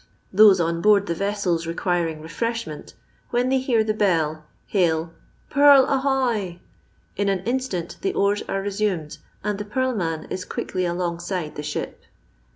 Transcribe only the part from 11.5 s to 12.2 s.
the ship.